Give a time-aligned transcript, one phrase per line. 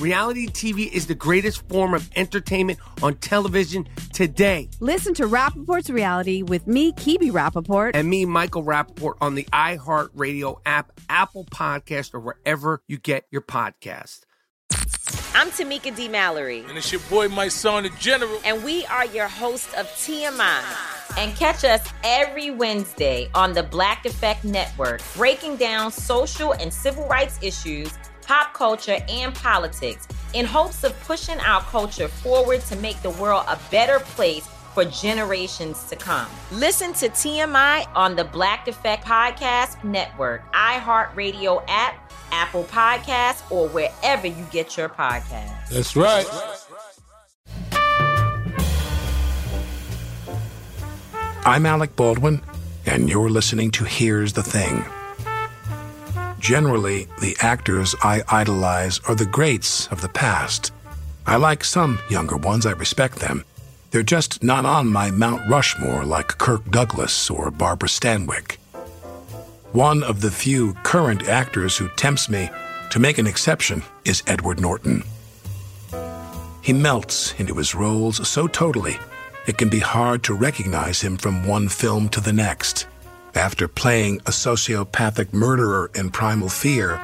[0.00, 4.68] Reality TV is the greatest form of entertainment on television today.
[4.78, 7.92] Listen to Rapaport's Reality with me, Kebe Rapaport.
[7.94, 13.40] And me, Michael Rapaport, on the iHeartRadio app, Apple Podcast, or wherever you get your
[13.40, 14.20] podcast.
[15.34, 16.08] I'm Tamika D.
[16.08, 16.64] Mallory.
[16.68, 18.38] And it's your boy, my son, the General.
[18.44, 20.62] And we are your host of TMI.
[21.16, 27.08] And catch us every Wednesday on the Black Effect Network, breaking down social and civil
[27.08, 27.90] rights issues
[28.26, 33.44] pop culture, and politics in hopes of pushing our culture forward to make the world
[33.48, 36.28] a better place for generations to come.
[36.52, 44.26] Listen to TMI on the Black Effect Podcast Network, iHeartRadio app, Apple Podcasts, or wherever
[44.26, 45.70] you get your podcasts.
[45.70, 46.26] That's right.
[51.46, 52.42] I'm Alec Baldwin,
[52.84, 54.84] and you're listening to Here's the Thing
[56.38, 60.72] Generally, the actors I idolize are the greats of the past.
[61.26, 63.44] I like some younger ones, I respect them.
[63.90, 68.56] They're just not on my Mount Rushmore like Kirk Douglas or Barbara Stanwyck.
[69.72, 72.50] One of the few current actors who tempts me
[72.90, 75.02] to make an exception is Edward Norton.
[76.62, 78.98] He melts into his roles so totally,
[79.46, 82.86] it can be hard to recognize him from one film to the next.
[83.36, 86.98] After playing a sociopathic murderer in Primal Fear,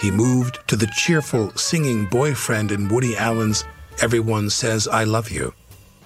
[0.00, 3.64] he moved to the cheerful singing boyfriend in Woody Allen's
[4.00, 5.52] Everyone Says I Love You.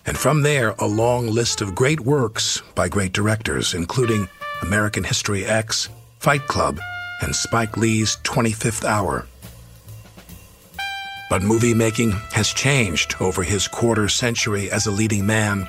[0.06, 4.30] And from there, a long list of great works by great directors, including
[4.62, 6.80] American History X, Fight Club,
[7.20, 9.26] and Spike Lee's 25th Hour.
[11.28, 15.68] But movie making has changed over his quarter century as a leading man.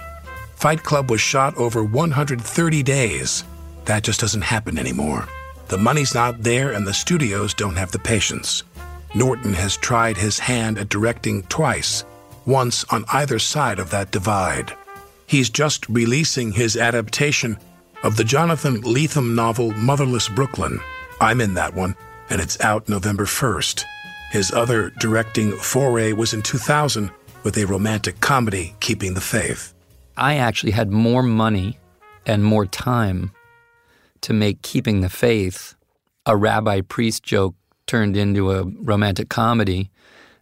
[0.55, 3.43] Fight Club was shot over 130 days
[3.87, 5.27] that just doesn't happen anymore.
[5.69, 8.63] The money's not there, and the studios don't have the patience.
[9.15, 12.05] Norton has tried his hand at directing twice,
[12.45, 14.73] once on either side of that divide.
[15.25, 17.57] He's just releasing his adaptation
[18.03, 20.79] of the Jonathan Lethem novel Motherless Brooklyn.
[21.19, 21.95] I'm in that one,
[22.29, 23.83] and it's out November 1st.
[24.31, 27.11] His other directing foray was in 2000
[27.43, 29.73] with a romantic comedy, Keeping the Faith.
[30.15, 31.79] I actually had more money
[32.25, 33.31] and more time
[34.21, 35.75] to make Keeping the Faith
[36.25, 37.55] a rabbi priest joke
[37.87, 39.89] turned into a romantic comedy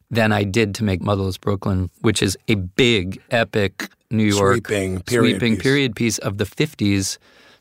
[0.10, 5.02] than I did to make Motherless Brooklyn, which is a big, epic New York sweeping
[5.02, 5.64] period, sweeping piece.
[5.64, 7.18] period piece of the 50s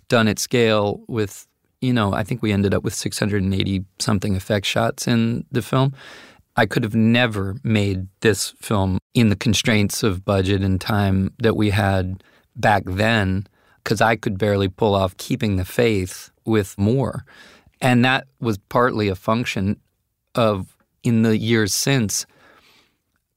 [0.08, 1.46] done at scale with,
[1.80, 5.94] you know, I think we ended up with 680 something effect shots in the film.
[6.56, 11.56] I could have never made this film in the constraints of budget and time that
[11.56, 12.22] we had
[12.56, 13.46] back then
[13.84, 17.24] because I could barely pull off keeping the faith with more.
[17.80, 19.78] And that was partly a function
[20.34, 22.24] of in the years since,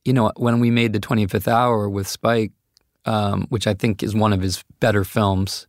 [0.06, 2.53] you know, when we made the 25th Hour with Spike,
[3.06, 5.68] um, which I think is one of his better films,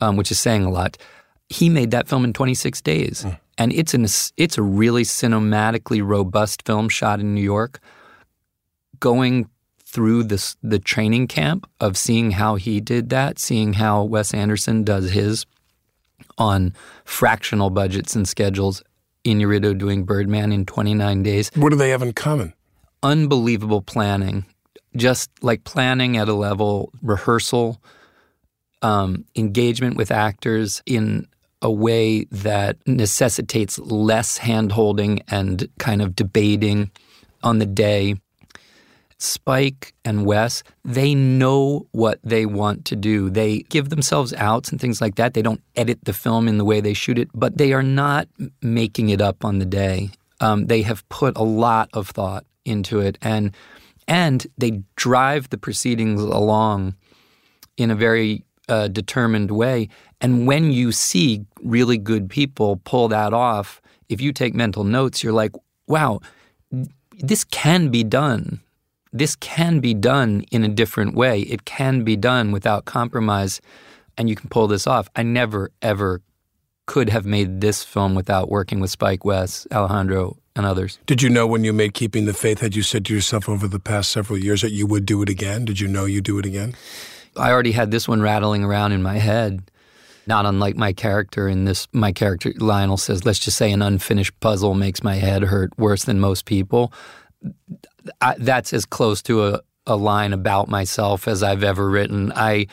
[0.00, 0.96] um, which is saying a lot.
[1.50, 3.38] He made that film in 26 days, mm.
[3.56, 4.04] and it's an
[4.36, 7.80] it's a really cinematically robust film shot in New York.
[9.00, 9.48] Going
[9.88, 14.84] through this the training camp of seeing how he did that, seeing how Wes Anderson
[14.84, 15.46] does his
[16.36, 18.82] on fractional budgets and schedules.
[19.24, 21.50] Inarritu doing Birdman in 29 days.
[21.54, 22.54] What do they have in common?
[23.02, 24.46] Unbelievable planning,
[24.96, 27.82] just like planning at a level, rehearsal,
[28.82, 31.26] um, engagement with actors in
[31.60, 36.90] a way that necessitates less hand holding and kind of debating
[37.42, 38.14] on the day
[39.18, 43.30] Spike and Wes, they know what they want to do.
[43.30, 45.34] They give themselves outs and things like that.
[45.34, 48.28] They don't edit the film in the way they shoot it, but they are not
[48.62, 50.10] making it up on the day.
[50.40, 53.54] Um, they have put a lot of thought into it, and
[54.06, 56.94] and they drive the proceedings along
[57.76, 59.88] in a very uh, determined way.
[60.20, 65.22] And when you see really good people pull that off, if you take mental notes,
[65.22, 65.52] you're like,
[65.88, 66.20] wow
[67.20, 68.60] this can be done.
[69.12, 71.40] This can be done in a different way.
[71.42, 73.60] It can be done without compromise,
[74.16, 75.08] and you can pull this off.
[75.16, 76.20] I never, ever
[76.86, 80.98] could have made this film without working with Spike Wes, Alejandro, and others.
[81.06, 83.68] Did you know when you made Keeping the Faith, had you said to yourself over
[83.68, 85.64] the past several years that you would do it again?
[85.64, 86.74] Did you know you'd do it again?
[87.36, 89.70] I already had this one rattling around in my head.
[90.26, 94.38] Not unlike my character in this, my character Lionel says, let's just say an unfinished
[94.40, 96.92] puzzle makes my head hurt worse than most people.
[98.20, 102.32] I, that's as close to a, a line about myself as I've ever written.
[102.34, 102.66] I,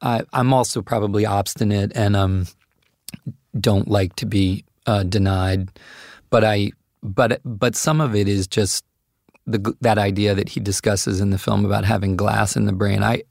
[0.00, 2.46] I am also probably obstinate and um
[3.58, 5.70] don't like to be uh, denied,
[6.30, 6.72] but I
[7.02, 8.84] but but some of it is just
[9.46, 13.02] the that idea that he discusses in the film about having glass in the brain.
[13.02, 13.22] I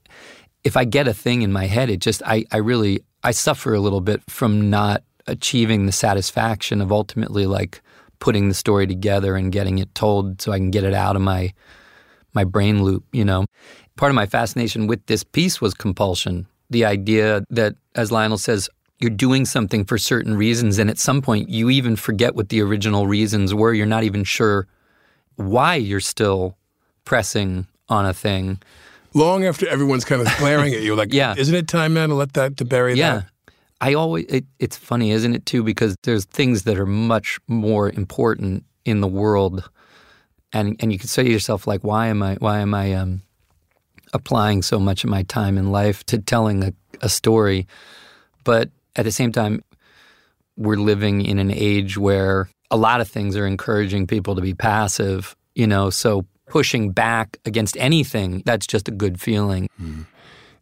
[0.63, 3.74] if I get a thing in my head, it just I I really I suffer
[3.74, 7.81] a little bit from not achieving the satisfaction of ultimately like
[8.19, 11.22] putting the story together and getting it told so I can get it out of
[11.22, 11.54] my
[12.34, 13.46] my brain loop, you know.
[13.96, 16.48] Part of my fascination with this piece was compulsion.
[16.69, 18.69] The idea that as Lionel says,
[19.00, 22.62] you're doing something for certain reasons and at some point you even forget what the
[22.62, 23.74] original reasons were.
[23.74, 24.68] You're not even sure
[25.36, 26.58] why you're still
[27.06, 28.60] pressing on a thing.
[29.14, 31.34] Long after everyone's kind of glaring at you, like, yeah.
[31.38, 33.14] isn't it time now to let that to bury yeah.
[33.14, 33.25] that?
[33.79, 35.63] I always it, it's funny, isn't it too?
[35.63, 39.69] Because there's things that are much more important in the world,
[40.51, 43.21] and and you can say to yourself like, why am I why am I um,
[44.13, 47.68] applying so much of my time in life to telling a, a story?
[48.44, 49.63] But at the same time,
[50.56, 54.53] we're living in an age where a lot of things are encouraging people to be
[54.53, 55.35] passive.
[55.53, 59.69] You know, so pushing back against anything that's just a good feeling.
[59.81, 60.06] Mm.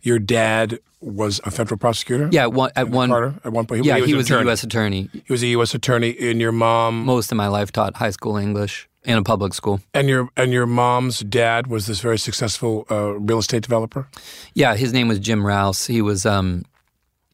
[0.02, 2.28] Your dad was a federal prosecutor.
[2.32, 3.86] Yeah, one, at one Carter, at one point.
[3.86, 4.44] yeah, he was, he was a.
[4.44, 4.64] U.S.
[4.64, 5.10] attorney.
[5.14, 5.74] He was a U.S.
[5.74, 6.16] attorney.
[6.20, 9.80] And your mom, Most of my life taught high school English in a public school.
[9.94, 14.08] and your and your mom's dad was this very successful uh, real estate developer.
[14.56, 15.86] Yeah, his name was Jim Rouse.
[15.86, 16.66] He was um,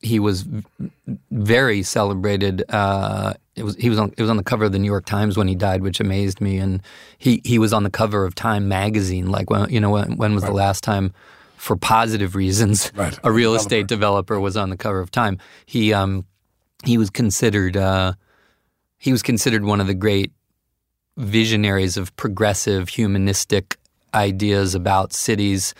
[0.01, 0.45] he was
[1.31, 2.63] very celebrated.
[2.69, 5.05] Uh, it was he was on it was on the cover of the New York
[5.05, 6.57] Times when he died, which amazed me.
[6.57, 6.81] And
[7.17, 9.31] he he was on the cover of Time magazine.
[9.31, 11.13] Like when you know when when was the last time,
[11.61, 13.17] for positive reasons, Right.
[13.23, 15.37] a real estate developer was on the cover of Time.
[15.65, 16.25] He um
[16.83, 18.13] he was considered uh,
[18.97, 20.31] he was considered one of the great
[21.17, 23.77] visionaries of progressive humanistic
[24.13, 25.73] ideas about cities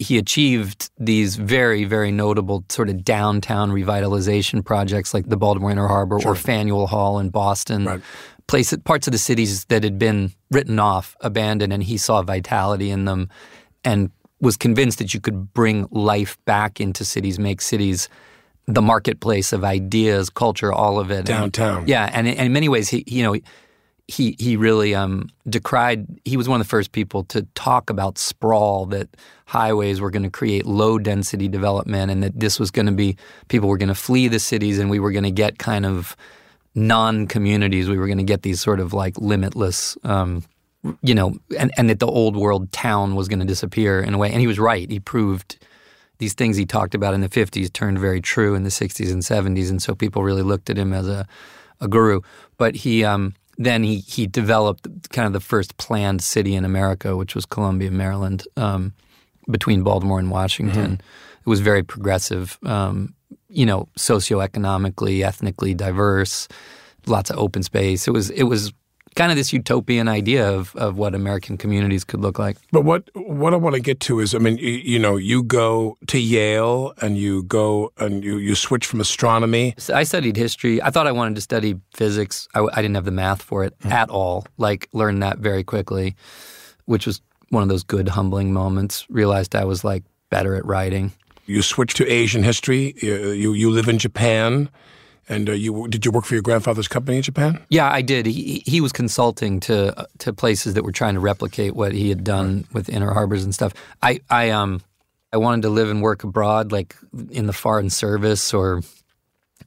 [0.00, 5.86] he achieved these very, very notable sort of downtown revitalization projects like the Baltimore Inner
[5.86, 7.84] Harbor or Faneuil Hall in Boston.
[7.84, 8.00] Right.
[8.48, 12.90] Places, parts of the cities that had been written off, abandoned, and he saw vitality
[12.90, 13.30] in them
[13.84, 18.08] and was convinced that you could bring life back into cities, make cities
[18.66, 21.18] the marketplace of ideas, culture, all of it.
[21.18, 21.86] And- Downtown.
[21.86, 23.36] yeah, and in, in many ways, he you know
[24.08, 26.06] he he really um, decried.
[26.24, 29.08] He was one of the first people to talk about sprawl that
[29.46, 33.16] highways were going to create low density development, and that this was going to be
[33.48, 36.16] people were going to flee the cities, and we were going to get kind of
[36.74, 37.88] non communities.
[37.88, 39.96] We were going to get these sort of like limitless.
[40.04, 40.42] Um,
[41.02, 44.18] you know, and, and that the old world town was going to disappear in a
[44.18, 44.30] way.
[44.30, 44.90] And he was right.
[44.90, 45.58] He proved
[46.18, 49.22] these things he talked about in the 50s turned very true in the 60s and
[49.22, 49.70] 70s.
[49.70, 51.26] And so people really looked at him as a,
[51.80, 52.20] a guru.
[52.56, 57.16] But he um, then he, he developed kind of the first planned city in America,
[57.16, 58.92] which was Columbia, Maryland, um,
[59.50, 61.00] between Baltimore and Washington.
[61.40, 63.14] It was very progressive, um,
[63.48, 66.48] you know, socioeconomically, ethnically diverse,
[67.06, 68.08] lots of open space.
[68.08, 68.72] It was it was
[69.14, 72.56] kind of this utopian idea of, of what American communities could look like.
[72.72, 75.42] But what what I want to get to is, I mean, you, you know, you
[75.42, 79.74] go to Yale and you go and you, you switch from astronomy.
[79.78, 80.82] So I studied history.
[80.82, 82.48] I thought I wanted to study physics.
[82.54, 83.92] I, I didn't have the math for it hmm.
[83.92, 84.46] at all.
[84.58, 86.16] Like, learned that very quickly,
[86.86, 89.06] which was one of those good, humbling moments.
[89.08, 91.12] Realized I was like better at writing.
[91.46, 92.94] You switch to Asian history.
[93.00, 94.70] You you, you live in Japan,
[95.28, 97.64] and uh, you did you work for your grandfather's company in Japan?
[97.68, 98.26] Yeah, I did.
[98.26, 102.24] He he was consulting to to places that were trying to replicate what he had
[102.24, 103.72] done with Inner Harbors and stuff.
[104.02, 104.80] I I um
[105.32, 106.94] I wanted to live and work abroad, like
[107.30, 108.82] in the foreign service or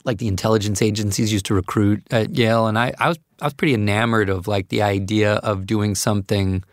[0.06, 3.54] like the intelligence agencies used to recruit at Yale, and I, I was I was
[3.54, 6.64] pretty enamored of like the idea of doing something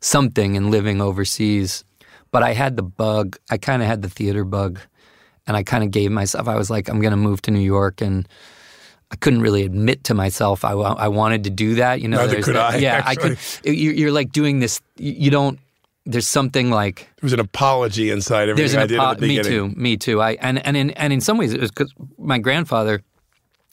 [0.00, 1.84] something and living overseas.
[2.30, 3.36] But I had the bug.
[3.50, 4.78] I kind of had the theater bug,
[5.46, 6.48] and I kind of gave myself.
[6.48, 8.28] I was like, I'm going to move to New York, and
[9.10, 12.00] I couldn't really admit to myself I, I wanted to do that.
[12.00, 13.38] You know, Neither could that- I, Yeah, I could.
[13.64, 14.80] you- You're like doing this.
[14.96, 15.58] You don't.
[16.06, 19.18] There's something like There was an apology inside there's everything an I did apo- at
[19.20, 20.22] the me too, me too.
[20.22, 23.02] I and and in and in some ways it was because my grandfather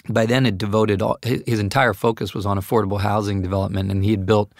[0.09, 4.03] by then had devoted all, his, his entire focus was on affordable housing development, and
[4.03, 4.51] he had built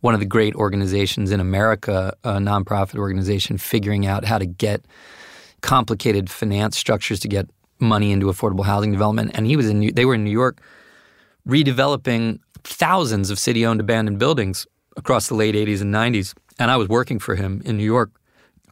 [0.00, 4.84] one of the great organizations in America, a nonprofit organization, figuring out how to get
[5.60, 7.48] complicated finance structures to get
[7.78, 9.32] money into affordable housing development.
[9.34, 10.60] And he was in New, they were in New York
[11.46, 16.34] redeveloping thousands of city-owned abandoned buildings across the late 80s and 90s.
[16.58, 18.10] And I was working for him in New York.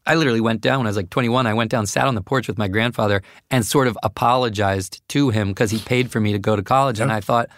[0.06, 1.46] I literally went down when I was like 21.
[1.46, 5.30] I went down, sat on the porch with my grandfather, and sort of apologized to
[5.30, 7.00] him because he paid for me to go to college.
[7.00, 7.48] And I thought,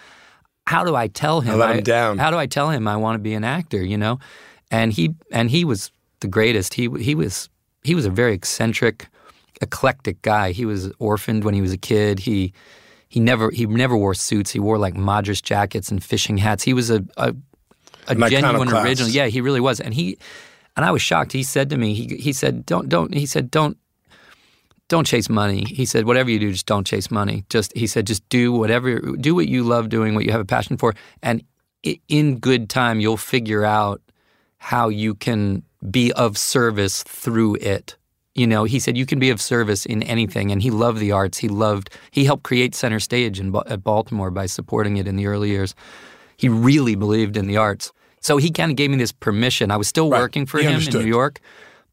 [0.67, 1.55] how do I tell him?
[1.55, 2.19] I let him I- down.
[2.19, 3.83] How do I tell him I want to be an actor?
[3.83, 4.19] You know,
[4.71, 6.75] and he and he was the greatest.
[6.75, 7.49] He he was
[7.85, 9.09] he was a very eccentric,
[9.61, 10.53] eclectic guy.
[10.53, 12.19] He was orphaned when he was a kid.
[12.19, 12.53] He
[13.09, 14.51] he never he never wore suits.
[14.51, 16.63] He wore like Madras jackets and fishing hats.
[16.63, 17.35] He was a a,
[18.07, 19.11] a genuine original.
[19.11, 19.81] Yeah, he really was.
[19.81, 20.19] And he
[20.77, 21.33] and I was shocked.
[21.33, 23.77] He said to me, he he said, "Don't don't." He said, "Don't
[24.89, 27.45] don't chase money." He said, "Whatever you do, just don't chase money.
[27.49, 30.47] Just he said, just do whatever do what you love doing, what you have a
[30.47, 31.43] passion for, and
[32.09, 34.01] in good time you'll figure out
[34.59, 37.97] how you can be of service through it."
[38.39, 41.11] You know, he said you can be of service in anything, and he loved the
[41.11, 41.39] arts.
[41.39, 41.91] He loved.
[42.13, 45.75] He helped create Center Stage in at Baltimore by supporting it in the early years.
[46.37, 47.93] He really believed in the arts.
[48.21, 49.71] So he kind of gave me this permission.
[49.73, 50.21] I was still Right.
[50.21, 50.97] working for He him understood.
[50.97, 51.41] in New York,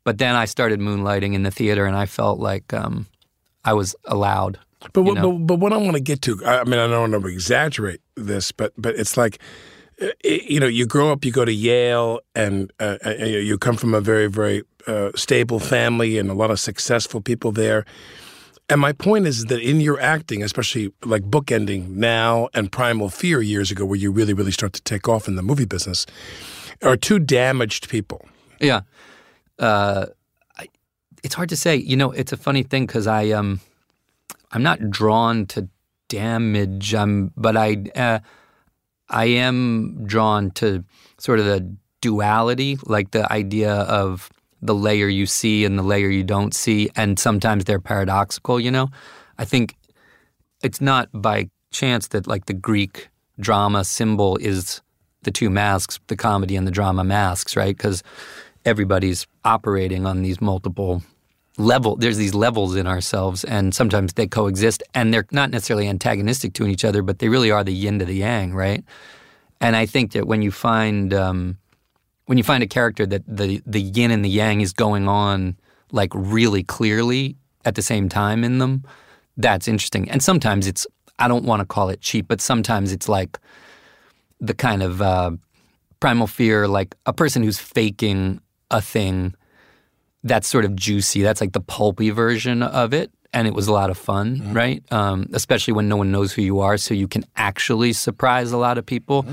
[0.03, 3.07] but then I started moonlighting in the theater, and I felt like um,
[3.63, 4.59] I was allowed.
[4.93, 5.31] But you what, know?
[5.31, 8.01] but, but what I want to get to, I, mean, I don't want to exaggerate
[8.15, 9.39] this, but but it's like,
[10.23, 13.77] you know, you grow up, you go to Yale, and uh, uh, you you come
[13.77, 17.85] from a very very uh, stable family and a lot of successful people there.
[18.67, 23.41] And my point is that in your acting, especially like bookending now and Primal Fear
[23.41, 26.05] years ago, where you really really start to take off in the movie business,
[26.81, 28.25] are two damaged people.
[28.59, 28.81] Yeah.
[29.59, 30.07] Uh,
[30.57, 30.67] I,
[31.23, 31.75] it's hard to say.
[31.75, 33.61] You know, it's a funny thing because I um,
[34.51, 35.69] I'm not drawn to
[36.09, 36.93] damage.
[36.93, 38.19] Um, but I uh,
[39.09, 40.83] I am drawn to
[41.17, 44.29] sort of the duality, like the idea of
[44.61, 48.59] the layer you see and the layer you don't see, and sometimes they're paradoxical.
[48.59, 48.89] You know,
[49.37, 49.75] I think
[50.63, 53.09] it's not by chance that like the Greek
[53.39, 54.81] drama symbol is
[55.23, 57.75] the two masks, the comedy and the drama masks, right?
[57.75, 58.01] Because
[58.63, 61.03] everybody's operating on these multiple
[61.57, 61.95] level.
[61.95, 66.67] There's these levels in ourselves, and sometimes they coexist, and they're not necessarily antagonistic to
[66.67, 68.83] each other, but they really are the yin to the yang, right?
[69.61, 71.57] And I think that when you find um,
[72.25, 75.55] when you find a character that the the yin and the yang is going on
[75.91, 78.83] like really clearly at the same time in them,
[79.37, 80.09] that's interesting.
[80.09, 80.85] And sometimes it's
[81.19, 83.39] I don't want to call it cheap, but sometimes it's like
[84.41, 85.31] the kind of uh,
[85.99, 89.33] primal fear, like a person who's faking a thing
[90.25, 91.21] that's sort of juicy.
[91.21, 93.11] That's like the pulpy version of it.
[93.31, 94.81] And it was a lot of fun, right?
[94.91, 98.57] Um, especially when no one knows who you are, so you can actually surprise a
[98.57, 99.25] lot of people.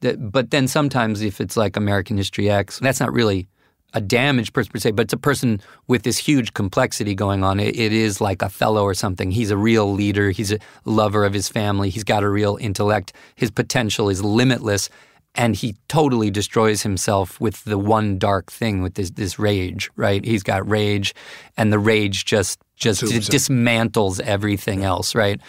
[0.00, 3.46] That, but then sometimes, if it's like American History X, that's not really
[3.94, 7.60] a damaged person per se, but it's a person with this huge complexity going on.
[7.60, 9.30] It, it is like Othello or something.
[9.30, 10.30] He's a real leader.
[10.30, 11.90] He's a lover of his family.
[11.90, 13.12] He's got a real intellect.
[13.36, 14.90] His potential is limitless,
[15.34, 19.90] and he totally destroys himself with the one dark thing, with this this rage.
[19.96, 20.24] Right?
[20.24, 21.14] He's got rage,
[21.56, 23.08] and the rage just just him.
[23.10, 25.14] dismantles everything else.
[25.14, 25.40] Right?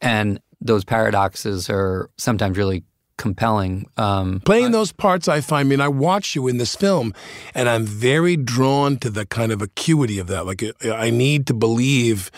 [0.00, 2.84] And those paradoxes are sometimes really
[3.16, 3.86] compelling.
[3.96, 5.66] Um, Playing those parts, I find.
[5.66, 7.12] I mean, I watch you in this film,
[7.54, 10.46] and I'm very drawn to the kind of acuity of that.
[10.46, 12.30] Like, I need to believe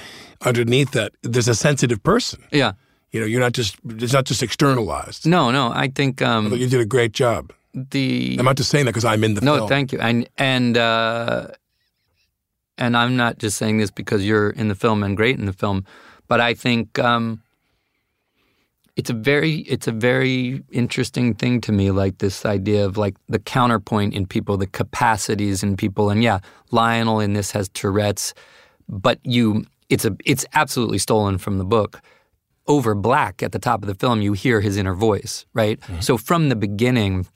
[0.43, 2.45] underneath that there's a sensitive person.
[2.51, 2.73] yeah.
[3.13, 5.27] You know, you're not just it's not just externalized.
[5.27, 5.73] No, no.
[5.73, 7.53] I think um, But you did a great job.
[7.75, 9.55] the I'm not just saying that because I'm in the film.
[9.55, 9.69] no, film.
[9.69, 10.01] thank you.
[10.01, 11.49] And and uh,
[12.79, 15.53] and I'm not just saying this because you're in the film and great in the
[15.53, 15.85] film,
[16.29, 17.43] but I think um,
[18.97, 21.91] it's a very it's a very interesting thing to me.
[21.91, 26.39] Like this idea of like the counterpoint in people, the capacities in people, and yeah,
[26.71, 28.35] Lionel in this has Tourette's,
[28.89, 32.01] but you it's a it's absolutely stolen from the book
[32.71, 35.81] over black at the top of the film, you hear his inner voice, right?
[35.81, 36.01] Mm-hmm.
[36.01, 37.27] So from the beginning,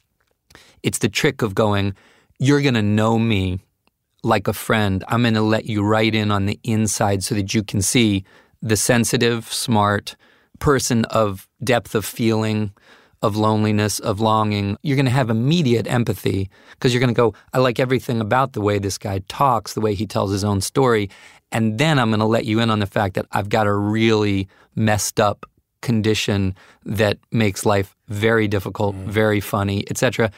[0.85, 1.95] it's the trick of going,
[2.39, 3.59] you're going to know me
[4.23, 5.03] like a friend.
[5.09, 8.25] I'm going to let you right in on the inside so that you can see
[8.63, 10.15] the sensitive, smart
[10.61, 12.73] person of depth of feeling,
[13.25, 14.77] of loneliness, of longing.
[14.83, 18.53] You're going to have immediate empathy because you're going to go, I like everything about
[18.53, 21.09] the way this guy talks, the way he tells his own story.
[21.51, 23.73] And then I'm going to let you in on the fact that I've got a
[23.73, 25.47] really messed up
[25.81, 26.55] condition
[26.85, 29.07] that makes life very difficult, mm.
[29.07, 30.31] very funny, etc.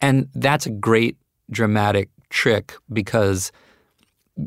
[0.00, 1.18] And that's a great
[1.50, 3.52] dramatic trick because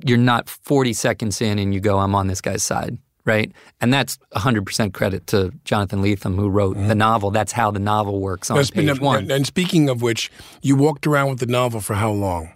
[0.08, 3.52] you're not 40 seconds in and you go, I'm on this guy's side, right?
[3.82, 6.98] And that's 100% credit to Jonathan Lethem, who wrote the mm-hmm.
[6.98, 7.32] novel.
[7.32, 9.32] That's how the novel works on spe- page now- one.
[9.32, 12.52] And speaking of which, you walked around with the novel for how long?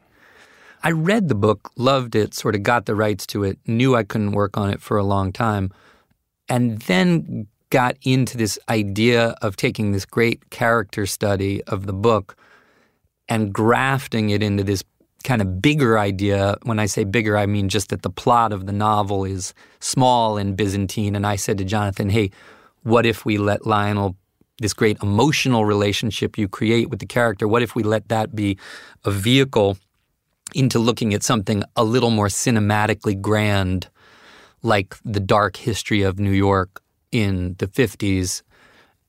[0.81, 4.03] I read the book, loved it, sort of got the rights to it, knew I
[4.03, 5.71] couldn't work on it for a long time,
[6.47, 12.37] and then got into this idea of taking this great character study of the book
[13.27, 14.83] and grafting it into this
[15.23, 16.55] kind of bigger idea.
[16.63, 20.37] When I say bigger, I mean just that the plot of the novel is small
[20.37, 21.15] and Byzantine.
[21.15, 22.31] And I said to Jonathan, hey,
[22.83, 24.15] what if we let Lionel,
[24.59, 28.57] this great emotional relationship you create with the character, what if we let that be
[29.05, 29.77] a vehicle
[30.55, 33.87] into looking at something a little more cinematically grand,
[34.63, 38.41] like the dark history of New York in the 50s?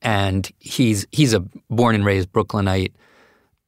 [0.02, 2.94] And he's he's a born and raised Brooklynite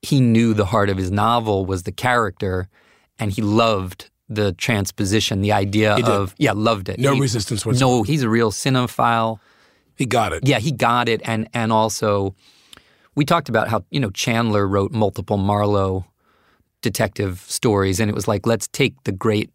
[0.02, 2.68] he knew the heart of his novel was the character,
[3.18, 6.98] and he loved the transposition, the idea of yeah, loved it.
[6.98, 7.98] No He- resistance whatsoever.
[7.98, 9.38] No, he's a real cinephile.
[9.94, 10.46] He got it.
[10.46, 12.34] Yeah, he got it, and and also
[13.14, 16.04] we talked about how you know Chandler wrote multiple Marlowe
[16.80, 19.50] detective stories, and it was like let's take the great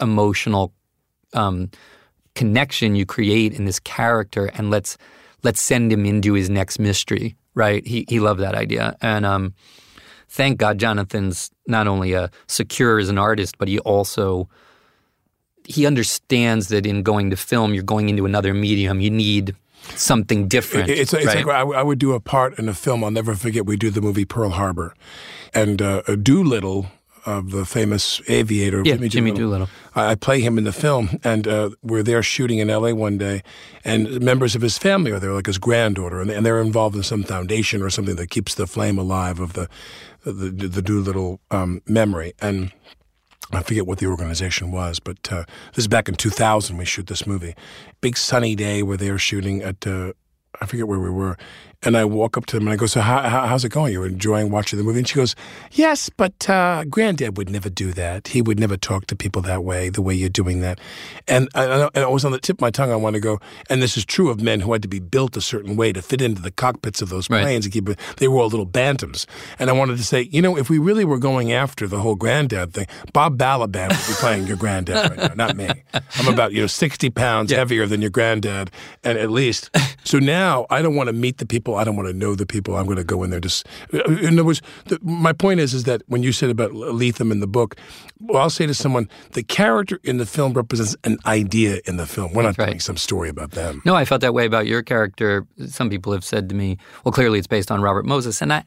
[0.00, 0.72] emotional
[1.34, 1.70] um,
[2.34, 4.96] connection you create in this character, and let's
[5.42, 7.36] let's send him into his next mystery.
[7.54, 7.86] Right?
[7.86, 9.54] He he loved that idea, and um,
[10.28, 14.48] thank God Jonathan's not only a secure as an artist, but he also
[15.66, 19.00] he understands that in going to film, you're going into another medium.
[19.00, 19.54] You need
[19.94, 20.90] something different.
[20.90, 21.46] It- It's, it's right?
[21.46, 23.02] like I, I would do a part in a film.
[23.04, 23.64] I'll never forget.
[23.66, 24.94] We do the movie Pearl Harbor,
[25.54, 26.86] and uh, Doolittle
[27.26, 29.68] of the famous aviator Yeah, Jimmy, Jimmy Doolittle.
[29.94, 32.94] I, I play him in the film, and uh, we're there shooting in L.A.
[32.94, 33.42] one day,
[33.84, 37.02] and members of his family are there, like his granddaughter, and, and they're involved in
[37.02, 39.68] some foundation or something that keeps the flame alive of the
[40.24, 42.72] the, the Doolittle um, memory, and.
[43.52, 46.78] I forget what the organization was, but uh, this is back in 2000.
[46.78, 47.54] We shoot this movie.
[48.00, 48.82] Big sunny day.
[48.82, 50.14] We're there shooting at uh,
[50.60, 51.36] I forget where we were,
[51.84, 53.92] and I walk up to them and I go, "So how, how, how's it going?
[53.92, 55.34] You're enjoying watching the movie?" And she goes,
[55.72, 58.28] "Yes, but uh, Granddad would never do that.
[58.28, 60.78] He would never talk to people that way, the way you're doing that."
[61.28, 62.90] And I, I- and I was on the tip of my tongue.
[62.90, 63.38] I want to go,
[63.70, 66.02] and this is true of men who had to be built a certain way to
[66.02, 67.42] fit into the cockpits of those Right.
[67.42, 67.66] planes.
[67.66, 69.26] And keep they were all little bantams,
[69.58, 72.14] and I wanted to say, you know, if we really were going after the whole
[72.14, 75.68] granddad thing, Bob Balaban would be playing your granddad right now, not me.
[76.18, 78.70] I'm about you know 60 pounds heavier than your granddad,
[79.02, 79.70] and at least.
[80.04, 81.73] So now I don't want to meet the people.
[81.76, 82.76] I don't want to know the people.
[82.76, 83.40] I'm going to go in there.
[83.40, 86.72] Just uh, in other words, the, my point is, is that when you said about
[86.72, 87.76] Lethem in the book,
[88.20, 92.06] well, I'll say to someone, the character in the film represents an idea in the
[92.06, 92.32] film.
[92.32, 92.66] We're not right.
[92.66, 93.82] telling some story about them.
[93.84, 95.46] No, I felt that way about your character.
[95.66, 98.64] Some people have said to me, "Well, clearly it's based on Robert Moses," and I,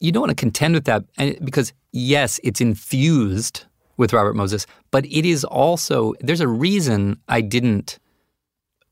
[0.00, 3.64] you don't want to contend with that and- because yes, it's infused
[3.96, 7.98] with Robert Moses, but it is also there's a reason I didn't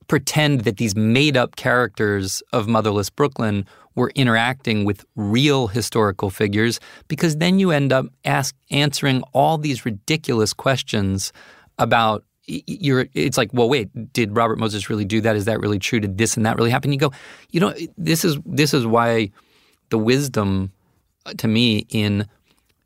[0.08, 7.36] pretend that these made-up characters of Motherless Brooklyn were interacting with real historical figures because
[7.36, 11.32] then you end up ask, answering all these ridiculous questions
[11.78, 15.34] about you're it's like well wait did Robert Moses really do that?
[15.34, 15.98] Is that really true?
[15.98, 16.92] Did this and that really happen?
[16.92, 17.12] You go
[17.50, 19.30] you know this is this is why
[19.88, 20.70] the wisdom
[21.24, 22.26] uh, to me in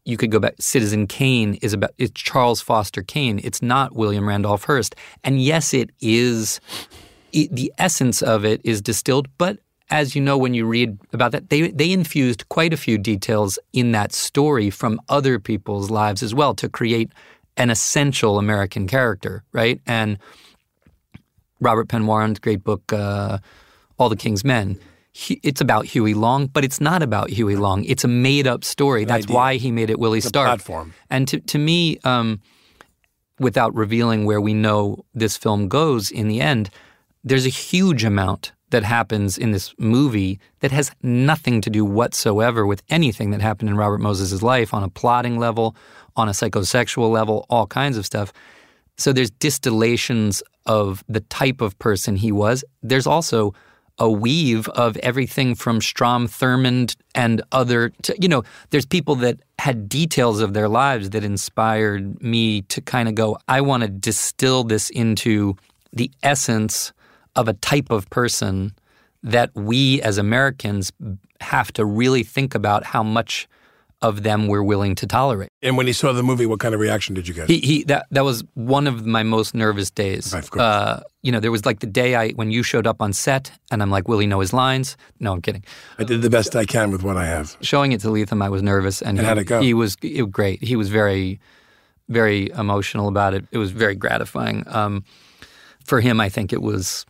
[0.05, 3.41] you could go back Citizen Kane is about it's Charles Foster Kane.
[3.43, 4.95] It's not William Randolph Hearst.
[5.25, 6.61] And yes it is
[7.33, 9.59] it, the essence of it is distilled but
[9.91, 13.59] as you know when you read about that they they infused quite a few details
[13.73, 17.11] in that story from other people's lives as well to create
[17.57, 20.19] an essential American character right and
[21.61, 23.39] Robert Penn Warren's great book, uh,
[23.99, 24.79] All the King's Men.
[25.13, 27.85] He, it's about Huey Long, but it's not about Huey Long.
[27.85, 29.05] It's a made-up story.
[29.05, 29.35] That's idea.
[29.37, 30.47] why he made it Willie Stark.
[30.47, 30.95] platform.
[31.11, 32.41] And to to me, um,
[33.41, 36.71] without revealing where we know this film goes in the end,
[37.29, 42.67] there's a huge amount that happens in this movie that has nothing to do whatsoever
[42.67, 45.75] with anything that happened in Robert Moses' life on a plotting level,
[46.17, 48.33] on a psychosexual level, all kinds of stuff.
[48.97, 52.65] So there's distillations of the type of person he was.
[52.83, 53.55] There's also
[53.99, 59.41] a weave of everything from Strom Thurmond and other, to, you know, there's people that
[59.59, 63.89] had details of their lives that inspired me to kind of go, I want to
[63.89, 65.57] distill this into
[65.93, 66.93] the essence
[67.39, 68.73] of a type of person
[69.23, 70.93] that we as Americans
[71.41, 73.49] have to really think about how much
[74.01, 75.51] of them we're willing to tolerate.
[75.61, 77.49] And when he saw the movie, what kind of reaction did you get?
[77.49, 80.33] He, he that that was one of my most nervous days.
[80.33, 80.63] Of course.
[80.63, 83.51] Uh, you know, there was like the day I when you showed up on set,
[83.73, 84.97] and I'm like, will he know his lines?
[85.19, 85.65] No, I'm kidding.
[85.99, 87.57] I did the best I can with what I have.
[87.61, 89.61] Showing it to Lethem, I was nervous, and, And he, how'd it go?
[89.61, 90.63] He was it great.
[90.63, 91.41] He was very,
[92.09, 93.47] very emotional about it.
[93.51, 94.65] It was very gratifying.
[94.69, 95.05] Um,
[95.85, 97.05] for him, I think it was,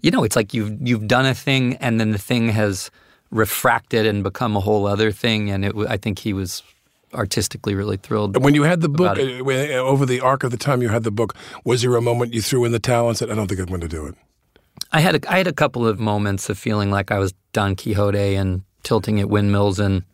[0.00, 2.90] you know, it's like you've you've done a thing and then the thing has
[3.30, 5.50] refracted and become a whole other thing.
[5.50, 6.62] And it, I think he was
[7.14, 8.42] artistically really thrilled.
[8.42, 9.40] When you had the book, it.
[9.40, 11.34] uh, over the arc of the time you had the book,
[11.64, 13.66] was there a moment you threw in the towel and said, I don't think I'm
[13.66, 14.14] going to do it?
[14.92, 17.76] I had a, I had a couple of moments of feeling like I was Don
[17.76, 20.04] Quixote and tilting at windmills, and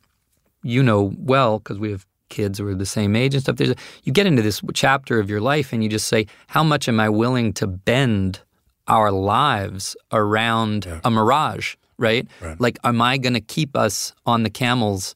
[0.63, 3.57] you know well because we have kids who are the same age and stuff.
[3.57, 6.65] There's a, you get into this chapter of your life, and you just say, how
[6.65, 8.41] much am I willing to bend
[8.89, 11.77] our lives around a mirage?
[11.97, 12.27] Right?
[12.41, 12.61] Right.
[12.61, 15.15] Like, am I going to keep us on the camels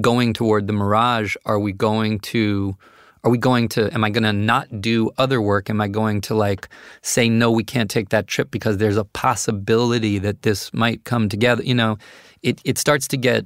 [0.00, 1.36] going toward the mirage?
[1.44, 2.76] Are we going to?
[3.22, 3.92] Are we going to?
[3.92, 5.68] Am I going to not do other work?
[5.68, 6.68] Am I going to like
[7.02, 7.50] say no?
[7.50, 11.62] We can't take that trip because there's a possibility that this might come together.
[11.62, 11.98] You know,
[12.42, 13.44] it it starts to get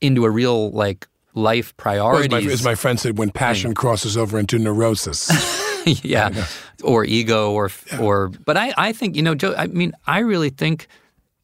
[0.00, 2.30] into a real like life Or as, priorities.
[2.46, 5.30] my, as my friend said, when passion crosses over into neurosis.
[6.02, 6.46] yeah,
[6.82, 8.28] or ego, or or.
[8.28, 9.54] But I, I think you know, Joe.
[9.56, 10.86] I mean, I really think,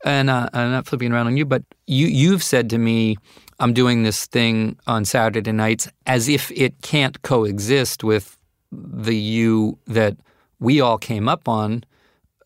[0.05, 3.16] and uh, I'm not flipping around on you, but you you've said to me,
[3.59, 8.38] I'm doing this thing on Saturday nights as if it can't coexist with
[8.70, 10.16] the you that
[10.61, 11.85] we all came up on.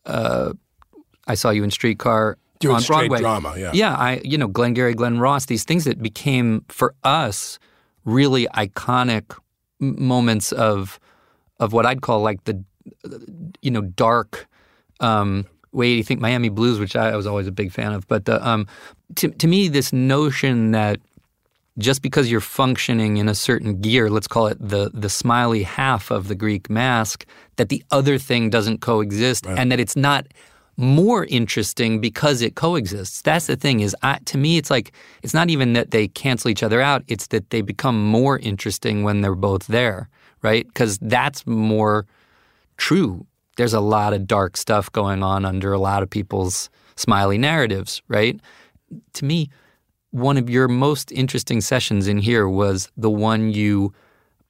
[0.05, 0.53] Uh,
[1.27, 3.19] I saw you in Streetcar Doing on straight Broadway.
[3.19, 3.71] drama, yeah.
[3.73, 7.59] Yeah, I you know Glengarry Glen Ross, these things that became for us
[8.05, 9.37] really iconic
[9.79, 10.99] moments of
[11.59, 12.63] of what I'd call like the
[13.61, 14.47] you know dark
[14.99, 18.07] um, way you think Miami Blues, which I, was always a big fan of.
[18.07, 18.67] But the, um,
[19.15, 20.99] to to me, this notion that
[21.79, 26.11] just because you're functioning in a certain gear, let's call it the the smiley half
[26.11, 30.27] of the Greek mask, that the other thing doesn't coexist, and that it's not
[30.75, 33.21] more interesting because it coexists.
[33.21, 36.49] That's the thing is I, to me it's like it's not even that they cancel
[36.49, 40.09] each other out, it's that they become more interesting when they're both there,
[40.43, 40.71] right?
[40.73, 42.05] Cuz that's more
[42.77, 43.25] true.
[43.57, 48.01] There's a lot of dark stuff going on under a lot of people's smiley narratives,
[48.07, 48.39] right?
[49.13, 49.49] To me,
[50.11, 53.93] one of your most interesting sessions in here was the one you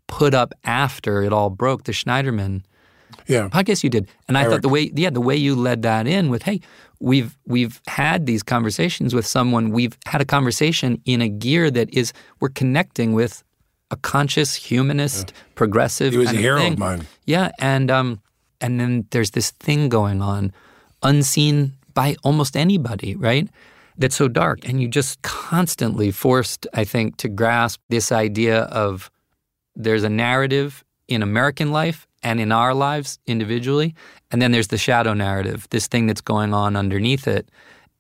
[0.08, 2.63] put up after it all broke, the Schneiderman
[3.27, 3.47] yeah.
[3.49, 4.51] podcast you did, and I Eric.
[4.51, 6.60] thought the way yeah the way you led that in with hey
[6.99, 11.93] we've we've had these conversations with someone we've had a conversation in a gear that
[11.93, 13.43] is we're connecting with
[13.93, 15.25] a conscious humanist
[15.56, 16.79] progressive He was a hero of thing.
[16.79, 17.01] mine.
[17.34, 18.10] yeah and um
[18.63, 20.51] and then there's this thing going on
[21.01, 23.47] unseen by almost anybody right
[23.99, 29.10] that's so dark and you just constantly forced I think to grasp this idea of
[29.75, 33.93] there's a narrative in American life and in our lives individually,
[34.32, 37.49] and then there's the shadow narrative, this thing that's going on underneath it.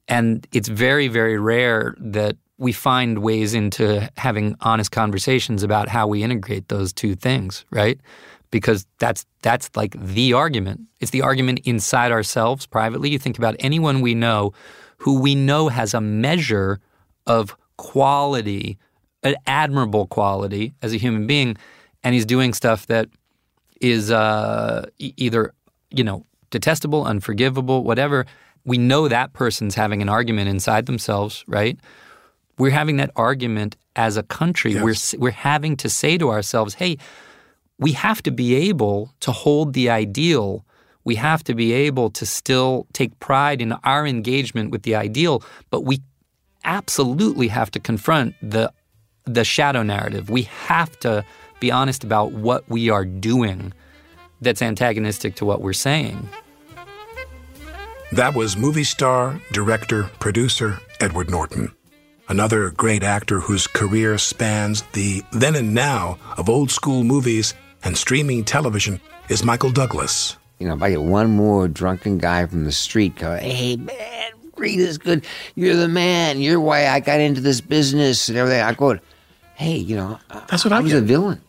[0.07, 6.07] And it's very, very rare that we find ways into having honest conversations about how
[6.07, 7.99] we integrate those two things, right?
[8.51, 10.79] Because that's that's like the argument.
[11.01, 13.09] It's the argument inside ourselves privately.
[13.09, 14.53] You think about anyone we know
[14.97, 16.79] who we know has a measure
[17.27, 18.77] of quality,
[19.23, 21.57] an admirable quality as a human being,
[22.01, 23.09] and he's doing stuff that
[23.81, 25.53] is uh, either
[25.91, 28.25] you know detestable, unforgivable, whatever.
[28.63, 31.77] We know that person's having an argument inside themselves, right?
[32.57, 34.81] We're having that argument as a country.
[34.81, 36.97] We're we're having to say to ourselves, "Hey,
[37.79, 40.65] we have to be able to hold the ideal.
[41.03, 45.43] We have to be able to still take pride in our engagement with the ideal,
[45.69, 46.01] but we
[46.63, 48.71] absolutely have to confront the
[49.25, 50.29] the shadow narrative.
[50.29, 51.25] We have to
[51.59, 53.73] be honest about what we are doing
[54.41, 56.27] that's antagonistic to what we're saying.
[58.11, 61.71] That was movie star, director, producer Edward Norton.
[62.29, 67.97] Another great actor whose career spans the then and now of old school movies and
[67.97, 70.37] streaming television is Michael Douglas.
[70.59, 74.31] You know, if I get one more drunken guy from the street go, hey, man,
[74.55, 75.25] Rita's good.
[75.55, 76.39] You're the man.
[76.39, 78.61] You're why I got into this business and everything.
[78.61, 78.97] I go,
[79.55, 81.03] hey, you know, That's what I I was get.
[81.03, 81.41] a villain.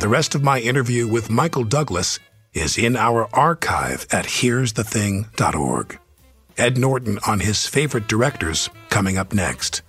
[0.00, 2.18] The rest of my interview with Michael Douglas
[2.52, 5.98] is in our archive at here'sthething.org.
[6.58, 9.82] Ed Norton on his favorite directors coming up next.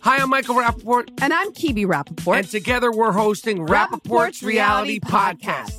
[0.00, 2.38] Hi, I'm Michael Rapaport, And I'm Kebe Rapaport.
[2.38, 5.78] and together we're hosting Rapaport's Reality Podcast.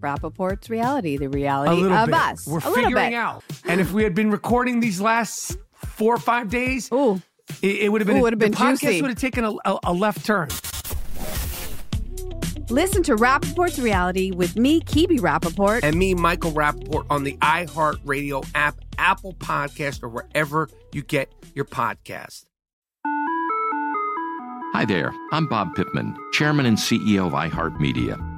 [0.00, 2.14] Rapaport's reality, the A reality little of bit.
[2.14, 2.46] us.
[2.46, 3.14] We're a little figuring bit.
[3.14, 3.44] out.
[3.66, 7.20] And if we had been recording these last four or five days, Ooh.
[7.62, 9.02] it, it would have been, Ooh, would've been the podcast juicy.
[9.02, 10.48] would have taken a, a, a left turn.
[12.70, 15.80] Listen to Rapaport's reality with me, Kebe Rapaport.
[15.82, 21.64] And me, Michael Rapaport, on the iHeartRadio app, Apple Podcast, or wherever you get your
[21.64, 22.44] podcast.
[24.74, 28.37] Hi there, I'm Bob Pittman, Chairman and CEO of iHeartMedia.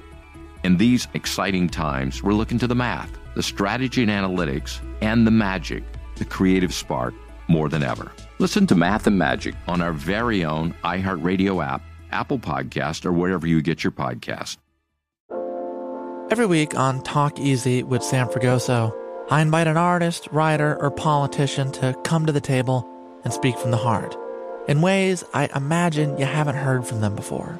[0.63, 5.31] In these exciting times, we're looking to the math, the strategy and analytics, and the
[5.31, 5.83] magic,
[6.17, 7.15] the creative spark,
[7.47, 8.11] more than ever.
[8.37, 13.47] Listen to Math and Magic on our very own iHeartRadio app, Apple Podcast, or wherever
[13.47, 14.57] you get your podcast.
[16.29, 18.95] Every week on Talk Easy with Sam Fragoso,
[19.31, 22.87] I invite an artist, writer, or politician to come to the table
[23.23, 24.15] and speak from the heart
[24.67, 27.59] in ways I imagine you haven't heard from them before.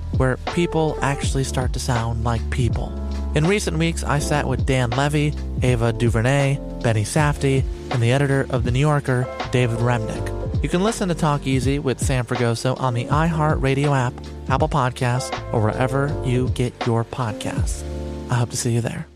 [0.17, 2.91] where people actually start to sound like people.
[3.35, 8.45] In recent weeks, I sat with Dan Levy, Ava DuVernay, Benny Safdie, and the editor
[8.49, 10.63] of The New Yorker, David Remnick.
[10.63, 14.13] You can listen to Talk Easy with Sam Fragoso on the iHeartRadio app,
[14.49, 17.83] Apple Podcasts, or wherever you get your podcasts.
[18.29, 19.07] I hope to see you there.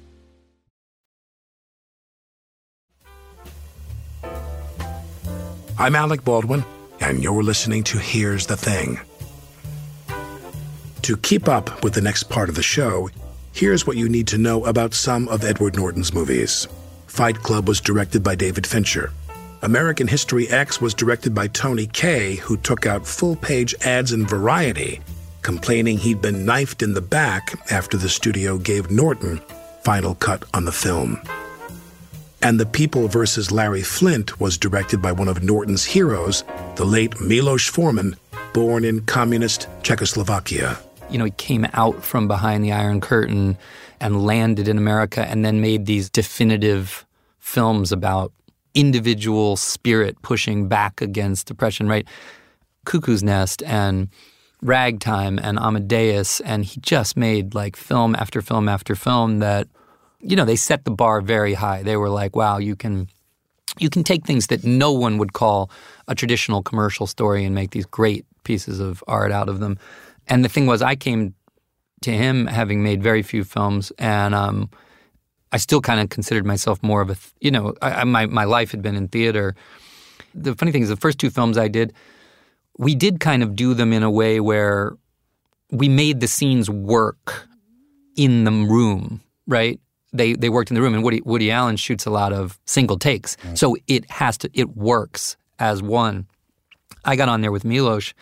[5.78, 6.64] I'm Alec Baldwin,
[7.02, 8.98] and you're listening to Here's the Thing.
[11.06, 13.12] To keep up with the next part of the show,
[13.54, 16.68] here's what you need to know about some of Edward Norton's movies.
[17.06, 19.14] Fight Club was directed by David Fincher.
[19.62, 24.26] American History X was directed by Tony Kaye, who took out full page ads in
[24.26, 25.00] Variety,
[25.44, 29.40] complaining he'd been knifed in the back after the studio gave Norton
[29.84, 31.22] final cut on the film.
[32.42, 33.52] And The People vs.
[33.52, 36.44] Larry Flynt was directed by one of Norton's heroes,
[36.78, 38.16] the late Milos Forman,
[38.56, 40.80] born in communist Czechoslovakia.
[41.10, 43.58] You know, he came out from behind the Iron Curtain
[44.00, 47.06] and landed in America and then made these definitive
[47.40, 48.32] films about
[48.74, 52.08] individual spirit pushing back against oppression, right?
[52.86, 54.10] Cuckoo's Nest and
[54.62, 56.40] Ragtime and Amadeus.
[56.42, 59.68] And he just made like film after film after film that,
[60.20, 61.84] you know, they set the bar very high.
[61.84, 63.08] They were like, wow, you can
[63.78, 65.70] you can take things that no one would call
[66.08, 69.78] a traditional commercial story and make these great pieces of art out of them.
[70.28, 71.36] And the thing was, I came
[72.02, 74.70] to him having made very few films, and um,
[75.52, 78.26] I still kind of considered myself more of a, th- you know, I, I, my
[78.26, 79.56] my life had been in theater.
[80.34, 81.94] The funny thing is, the first two films I did,
[82.78, 84.98] we did kind of do them in a way where
[85.72, 87.48] we made the scenes work
[88.16, 89.80] in the room, right?
[90.14, 92.98] They they worked in the room, and Woody Woody Allen shoots a lot of single
[92.98, 96.28] takes, so it has to it works as one.
[97.04, 98.14] I got on there with Milos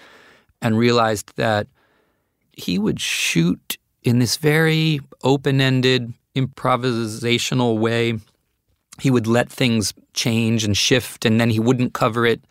[0.61, 1.67] and realized that
[2.53, 8.19] he would shoot in this very open-ended improvisational way.
[8.99, 12.41] He would let things change and shift, and then he wouldn't cover it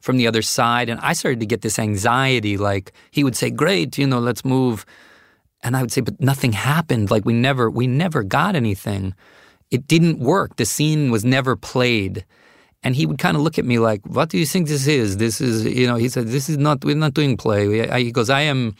[0.00, 0.88] from the other side.
[0.88, 2.56] And I started to get this anxiety.
[2.56, 4.86] Like he would say, "Great, you know, let's move,"
[5.62, 7.10] and I would say, "But nothing happened.
[7.10, 9.14] Like we never, we never got anything.
[9.70, 10.56] It didn't work.
[10.56, 12.24] The scene was never played."
[12.82, 15.18] And he would kind of look at me like, "What do you think this is?
[15.18, 16.82] This is, you know," he said, "This is not.
[16.82, 18.74] We're not doing play." He goes, "I am."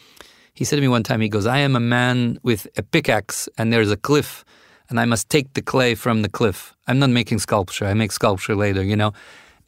[0.61, 3.49] He said to me one time, he goes, "I am a man with a pickaxe,
[3.57, 4.45] and there's a cliff,
[4.89, 6.75] and I must take the clay from the cliff.
[6.85, 7.87] I'm not making sculpture.
[7.87, 9.11] I make sculpture later, you know."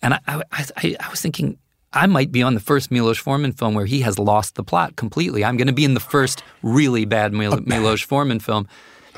[0.04, 1.58] And I, I, I, I was thinking,
[1.94, 4.96] I might be on the first Milos Forman film where he has lost the plot
[4.96, 5.44] completely.
[5.44, 8.68] I'm going to be in the first really bad Mil- Milos Forman film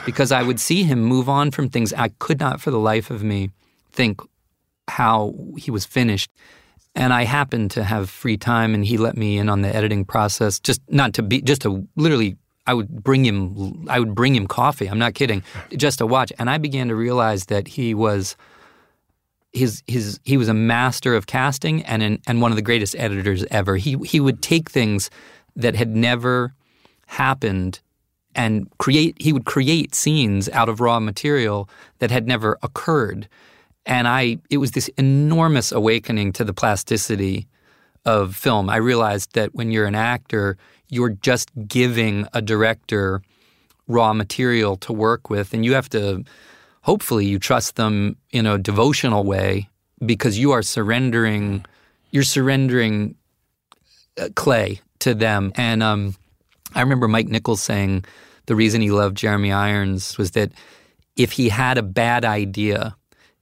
[0.06, 3.12] because I would see him move on from things I could not for the life
[3.12, 3.50] of me
[3.92, 4.22] think
[4.88, 6.32] how he was finished.
[6.96, 10.06] And I happened to have free time, and he let me in on the editing
[10.06, 10.60] process.
[10.60, 14.48] Just not to be, just to literally, I would bring him, I would bring him
[14.48, 14.88] coffee.
[14.88, 15.44] I'm not kidding,
[15.76, 16.32] just to watch.
[16.40, 18.38] And I began to realize that he was,
[19.52, 22.96] his his he was a master of casting and an, and one of the greatest
[22.98, 23.76] editors ever.
[23.78, 25.10] He he would take things
[25.56, 26.54] that had never
[27.08, 27.80] happened
[28.36, 33.30] and create he would create scenes out of raw material that had never occurred
[33.86, 37.48] and i it was this enormous awakening to the plasticity
[38.06, 38.70] of film.
[38.70, 40.58] I realized that when you're an actor
[40.90, 43.22] you're just giving a director
[43.88, 46.24] raw material to work with and you have to
[46.82, 49.68] hopefully you trust them in a devotional way
[50.06, 51.66] because you are surrendering
[52.12, 53.16] you're surrendering
[54.18, 55.52] uh, clay to them.
[55.56, 56.16] And um,
[56.76, 58.06] i remember mike nichols saying
[58.46, 60.52] the reason he loved Jeremy Irons was that
[61.16, 62.96] if he had a bad idea,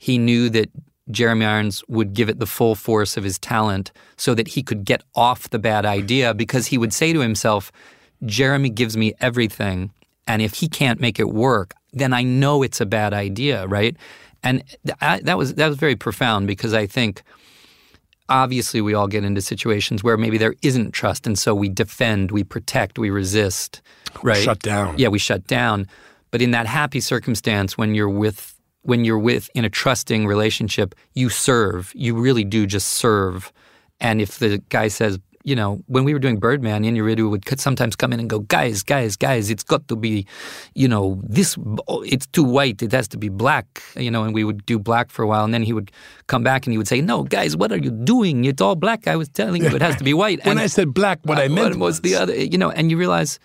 [0.04, 0.70] he knew that
[1.12, 4.84] Jeremy Irons would give it the full force of his talent so that he could
[4.84, 7.72] get off the bad idea because he would say to himself,
[8.26, 9.92] Jeremy gives me everything.
[10.28, 13.96] And if he can't make it work, then I know it's a bad idea, right?
[14.44, 14.62] And
[15.00, 17.24] I, that was that was very profound because I think
[18.28, 22.32] obviously we all get into situations where maybe there isn't trust and so we defend
[22.32, 23.82] we protect we resist
[24.24, 25.86] right shut down yeah we shut down
[26.32, 28.53] but in that happy circumstance when you're with
[28.84, 33.52] when you're with in a trusting relationship you serve you really do just serve
[34.00, 37.96] and if the guy says you know, when we were doing Birdman, Inarritu would sometimes
[37.96, 40.26] come in and go, guys, guys, guys, it's got to be,
[40.74, 41.58] you know, this,
[42.06, 45.12] it's too white, it has to be black, you know, and we would do black
[45.12, 45.43] for a while.
[45.43, 45.91] And then he would
[46.28, 48.46] come back and he would say, no, guys, what are you doing?
[48.46, 49.08] It's all black.
[49.08, 50.39] I was telling you it has to be white.
[50.46, 52.89] when and I said black, what uh, I meant was the other, you know, and
[52.89, 53.38] you realize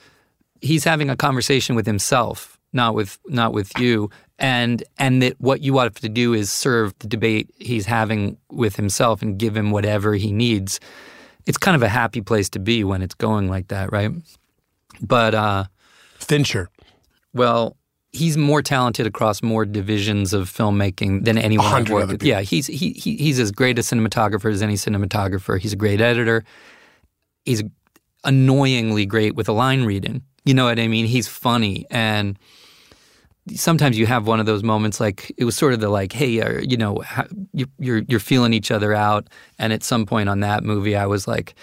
[0.61, 4.11] he's having a conversation with himself, not with, not with you.
[4.38, 8.77] And and that what you have to do is serve the debate he's having with
[8.77, 10.79] himself and give him whatever he needs
[11.49, 14.12] it's kind of a happy place to be when it's going like that, right?
[15.01, 15.64] But uh,
[16.19, 16.69] Fincher.
[17.33, 17.75] Well,
[18.12, 22.23] he's more talented across more divisions of filmmaking than anyone I've worked with.
[22.23, 25.59] Yeah, he's he, he he's as great a cinematographer as any cinematographer.
[25.59, 26.45] He's a great editor.
[27.47, 27.62] He's
[28.25, 30.23] annoyingly great with a line reading.
[30.45, 31.07] You know what I mean?
[31.07, 32.38] He's funny and
[33.55, 36.41] sometimes you have one of those moments like it was sort of the like hey
[36.41, 37.03] uh, you know
[37.79, 41.29] you're you're feeling each other out and at some point on that movie I was
[41.29, 41.55] like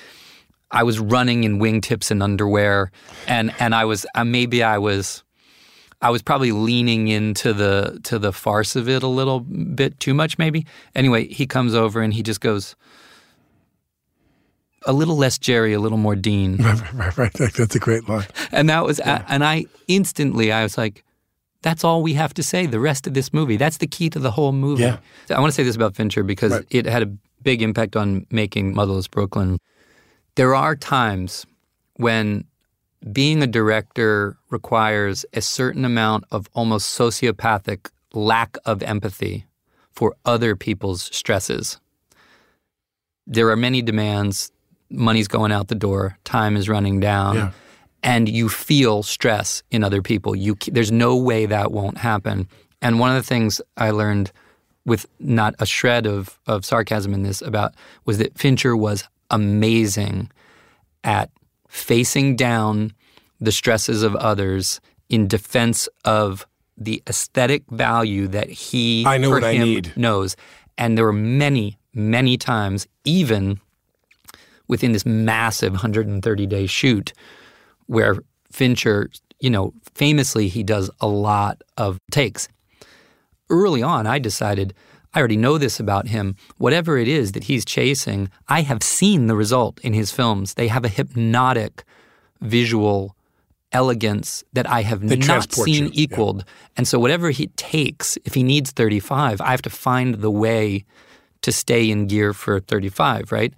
[0.72, 2.92] I was running in wingtips and underwear
[3.28, 5.24] and and I was uh, maybe I was
[6.02, 10.14] I was probably leaning into the to the farce of it a little bit too
[10.14, 12.76] much maybe anyway he comes over and he just goes
[14.86, 16.58] a little less Jerry, a little more Dean.
[16.66, 17.54] Right, right, right.
[17.54, 18.28] That's a great line.
[18.52, 19.26] And that was, yeah.
[19.28, 21.04] and I instantly, I was like,
[21.66, 23.58] that's all we have to say the rest of this movie.
[23.58, 24.84] That's the key to the whole movie.
[24.84, 25.00] Yeah.
[25.32, 26.66] I want to say this about Fincher because right.
[26.70, 27.08] it had a
[27.42, 29.58] big impact on making Motherless Brooklyn.
[30.36, 31.48] There are times
[31.96, 32.46] when
[33.12, 39.48] being a director requires a certain amount of almost sociopathic lack of empathy
[39.92, 41.80] for other people's stresses.
[43.26, 44.52] There are many demands,
[44.92, 47.36] money's going out the door, time is running down.
[47.36, 47.52] Yeah
[48.06, 50.36] and you feel stress in other people.
[50.36, 52.48] You there's no way that won't happen.
[52.82, 54.32] And one of the things I learned
[54.86, 57.74] with not a shred of of sarcasm in this about
[58.06, 60.32] was that Fincher was amazing
[61.04, 61.32] at
[61.68, 62.94] facing down
[63.42, 66.46] the stresses of others in defense of
[66.78, 69.98] the aesthetic value that he I know for what him I need.
[69.98, 70.36] knows.
[70.78, 73.60] And there were many, many times, even
[74.68, 77.14] within this massive 130 day shoot,
[77.88, 78.18] where
[78.52, 82.48] Fincher, you know, famously he does a lot of takes.
[83.50, 84.74] Early on, I decided
[85.14, 86.36] I already know this about him.
[86.58, 90.56] Whatever it is that he's chasing, I have seen the result in his films.
[90.56, 91.86] They have a hypnotic
[92.42, 93.16] visual
[93.72, 95.92] elegance that I have they not seen you.
[95.94, 96.40] equaled.
[96.40, 96.54] Yeah.
[96.78, 100.86] And so whatever he takes, if he needs 35, I have to find the way
[101.42, 103.54] to stay in gear for 35, right?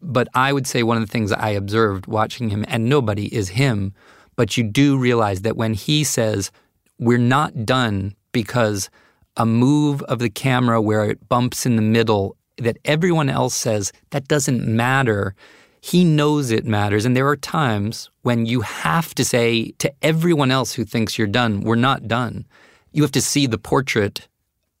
[0.00, 3.50] But I would say one of the things I observed watching him, and nobody is
[3.50, 3.94] him,
[4.36, 6.50] but you do realize that when he says,
[6.98, 8.90] we're not done because
[9.36, 13.92] a move of the camera where it bumps in the middle that everyone else says
[14.10, 15.34] that doesn't matter.
[15.80, 17.04] He knows it matters.
[17.04, 21.28] And there are times when you have to say to everyone else who thinks you're
[21.28, 22.46] done, we're not done.
[22.92, 24.28] You have to see the portrait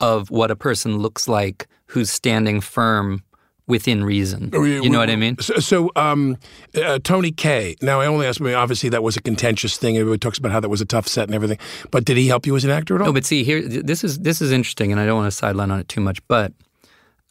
[0.00, 3.22] of what a person looks like who's standing firm
[3.68, 4.50] within reason.
[4.52, 5.36] You know what I mean?
[5.38, 6.36] So, so um,
[6.74, 7.76] uh, Tony Kaye.
[7.80, 8.54] Now, I only asked me.
[8.54, 9.96] obviously, that was a contentious thing.
[9.96, 11.58] Everybody talks about how that was a tough set and everything.
[11.90, 13.08] But did he help you as an actor at all?
[13.08, 15.70] No, but see, here, this is this is interesting, and I don't want to sideline
[15.70, 16.26] on it too much.
[16.26, 16.52] But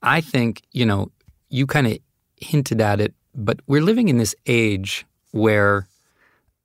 [0.01, 1.11] I think you know,
[1.49, 1.97] you kind of
[2.37, 5.87] hinted at it, but we're living in this age where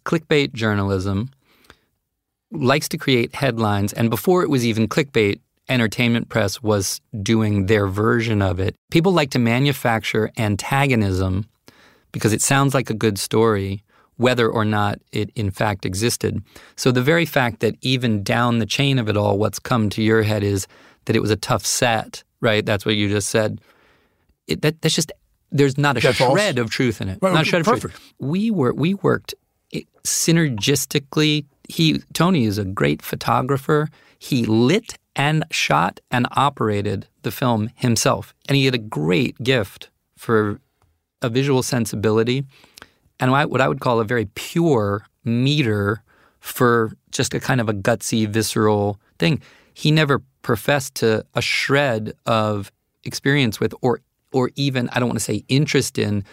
[0.04, 1.30] clickbait journalism
[2.50, 3.92] likes to create headlines.
[3.94, 5.40] And before it was even clickbait,
[5.72, 8.74] entertainment press was doing their version of it.
[8.90, 11.46] People like to manufacture antagonism
[12.12, 13.82] because it sounds like a good story,
[14.16, 16.42] whether or not it in fact existed.
[16.76, 20.02] So the very fact that even down the chain of it all, what's come to
[20.02, 20.66] your head is
[21.06, 22.64] that it was a tough set, right?
[22.64, 23.60] That's what you just said.
[24.46, 25.10] It, that, that's just
[25.50, 26.38] there's not a That false?
[26.38, 27.18] shred of truth in it.
[27.20, 28.12] Right, not a shred of truth.
[28.18, 29.34] We were we worked
[30.04, 31.44] synergistically.
[31.68, 33.88] He Tony is a great photographer.
[34.18, 39.90] He lit and shot and operated the film himself, and he had a great gift
[40.16, 40.60] for
[41.20, 42.44] a visual sensibility
[43.20, 46.02] and what I- would call a very pure meter
[46.40, 49.40] for just a kind of a gutsy, visceral thing.
[49.74, 52.72] He never professed to a shred of
[53.04, 54.00] experience with, or
[54.32, 56.24] or even I don't want to say interest in.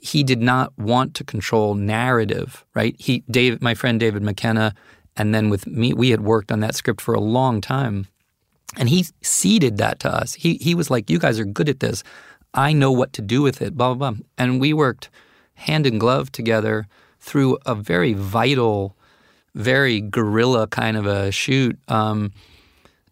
[0.00, 2.94] He did not want to control narrative, right?
[3.00, 4.74] He, Dave, my friend David McKenna,
[5.16, 8.06] and then with me, we had worked on that script for a long time.
[8.76, 10.34] And he ceded that to us.
[10.34, 12.02] He he was like, "You guys are good at this.
[12.54, 14.20] I know what to do with it." Blah blah blah.
[14.36, 15.08] And we worked
[15.54, 16.86] hand in glove together
[17.18, 18.94] through a very vital,
[19.54, 21.78] very guerrilla kind of a shoot.
[21.88, 22.32] Um,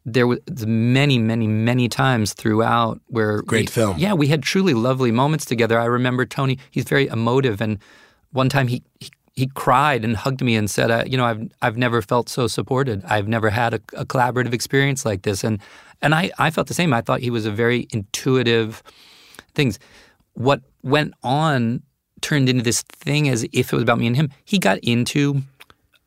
[0.04, 3.98] there was many, many, many times throughout where Great we- film.
[3.98, 5.80] Yeah, we had truly lovely moments together.
[5.80, 7.78] I remember Tony; he's very emotive, and
[8.30, 11.48] one time he he, he cried and hugged me and said, uh, "You know, I've
[11.62, 13.04] I've never felt so supported.
[13.04, 15.60] I've never had a, a collaborative experience like this." And
[16.02, 16.92] and I I felt the same.
[16.92, 18.82] I thought he was a very intuitive
[19.54, 19.78] things.
[20.34, 21.82] What went on
[22.20, 24.30] turned into this thing as if it was about me and him.
[24.44, 25.42] He got into,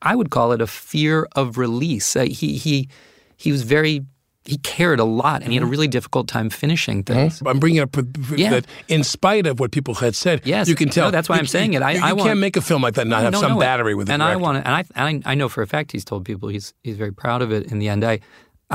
[0.02, 2.16] I would call it a fear of release.
[2.16, 2.90] Uh, he he
[3.38, 4.06] he was very
[4.50, 7.42] he cared a lot, and he had a really difficult time finishing things.
[7.46, 7.96] I'm bringing up
[8.36, 8.50] Yeah.
[8.54, 11.08] that in spite of what people had said, Yes, you can tell.
[11.08, 11.82] No, that's why you- I'm saying it.
[11.82, 13.50] I, you, I you want, can't make a film like that and not No, have
[13.50, 15.62] some battery with the and I want to, and I, and I I know for
[15.62, 17.72] a fact he's told people he's he's very proud of it.
[17.72, 18.20] In the end, I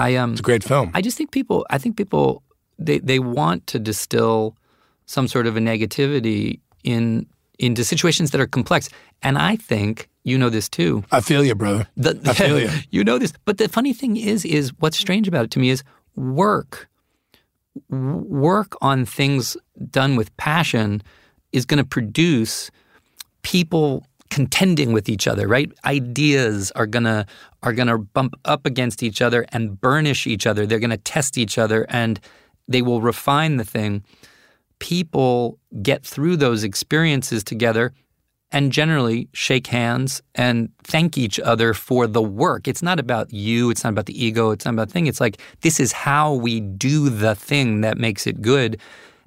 [0.07, 0.91] I um It's a great film.
[0.95, 2.43] I just think people I think people
[2.87, 4.57] they they want to distill
[5.07, 7.27] some sort of a negativity in
[7.59, 8.89] into situations that are complex,
[9.23, 11.05] and I think you know this too.
[11.13, 11.87] I feel you, brother.
[11.97, 12.71] The, I feel you.
[12.91, 15.71] you know this, but the funny thing is, is what's strange about it to me
[15.71, 15.85] is
[16.17, 16.89] work.
[17.91, 19.57] Work on things
[19.91, 21.03] done with passion
[21.53, 22.71] is going to produce
[23.43, 25.71] people contending with each other, right?
[25.85, 27.27] Ideas are gonna
[27.63, 30.67] are gonna bump up against each other and burnish each other.
[30.67, 32.19] They're gonna test each other and
[32.67, 34.03] they will refine the thing.
[34.81, 37.93] People get through those experiences together
[38.55, 42.69] and generally shake hands and thank each other for the work.
[42.69, 45.09] It's not about you, it's not about the ego, it's not about the thing.
[45.09, 48.81] It's like this is how we do the thing that makes it good.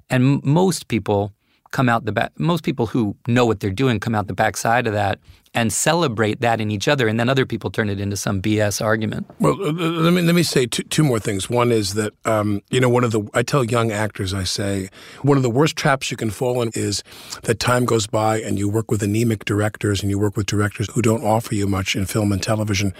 [0.08, 1.34] And most people
[1.72, 4.86] come out the back most people who know what they're doing come out the backside
[4.86, 5.18] of that
[5.54, 8.84] and celebrate that in each other and then other people turn it into some BS
[8.84, 9.26] argument.
[9.40, 11.48] Well, uh, let me let me say two, two more things.
[11.50, 14.88] One is that um, you know one of the I tell young actors I say
[15.22, 17.02] one of the worst traps you can fall in is
[17.42, 20.88] that time goes by and you work with anemic directors and you work with directors
[20.92, 22.94] who don't offer you much in film and television,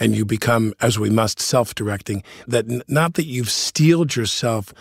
[0.00, 2.22] and you become as we must self-directing.
[2.46, 4.72] That n- not that you've steeled yourself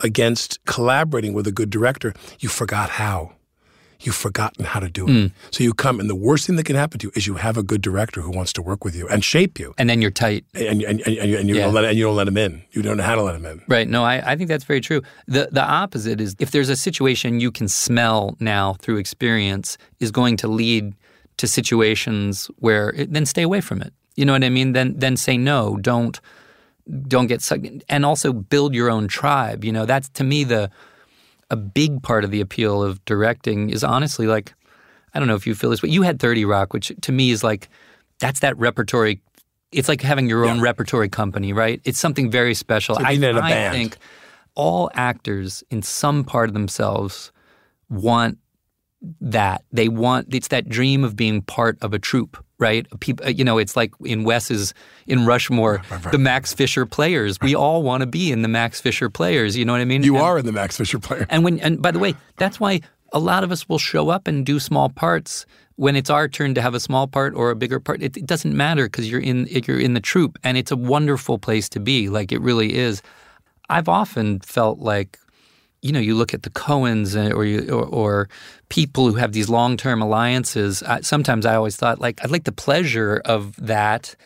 [0.00, 3.32] against collaborating with a good director, you forgot how.
[4.04, 5.10] You've forgotten how to do it.
[5.10, 5.32] Mm.
[5.50, 7.56] So you come, and the worst thing that can happen to you is you have
[7.56, 10.10] a good director who wants to work with you and shape you And then you're
[10.10, 10.44] tight.
[10.54, 11.64] and and, and, and, you, and, you Yeah.
[11.64, 12.62] don't let, and you don't let him in.
[12.72, 13.62] You don't know how to let him in.
[13.66, 13.88] Right.
[13.88, 15.00] No, I, I think that's very true.
[15.26, 20.10] The the opposite is if there's a situation you can smell now through experience is
[20.10, 20.94] going to lead
[21.38, 23.92] to situations where it, then stay away from it.
[24.16, 24.72] You know what I mean?
[24.74, 25.76] Then then say no.
[25.80, 26.20] Don't
[27.08, 29.64] don't get sucked and also build your own tribe.
[29.64, 30.70] You know, that's to me the
[31.50, 34.54] a big part of the appeal of directing is honestly like
[35.14, 37.30] I don't know if you feel this, but you had 30 Rock, which to me
[37.30, 37.68] is like
[38.18, 39.20] that's that repertory.
[39.70, 41.80] It's like having your own repertory company, right?
[41.84, 42.96] It's something very special.
[42.96, 43.96] Like I, being in a I think
[44.54, 47.32] all actors in some part of themselves
[47.88, 48.38] want
[49.20, 49.64] that.
[49.72, 52.86] They want it's that dream of being part of a troupe, right?
[53.00, 54.72] People, uh, you know, it's like in Wes's
[55.06, 57.38] in Rushmore, the Max Fisher players.
[57.42, 59.56] We all want to be in the Max Fisher players.
[59.56, 60.02] You know what I mean?
[60.02, 61.26] You And- are in the Max Fisher player.
[61.28, 62.80] and when and by the way, that's why
[63.12, 65.44] a lot of us will show up and do small parts
[65.76, 68.02] when it's our turn to have a small part or a bigger part.
[68.02, 71.38] It, it doesn't matter because you're in you're in the troupe, and it's a wonderful
[71.38, 72.08] place to be.
[72.08, 73.02] Like it really is.
[73.70, 75.18] I've often felt like,
[75.84, 78.28] you know, you look at the Coens uh, or you, or, or
[78.70, 80.82] people who have these long term alliances.
[80.82, 84.16] I, sometimes I always thought like I'd like the pleasure of that,